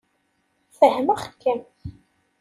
Fehmeɣ-kem. 0.77 1.61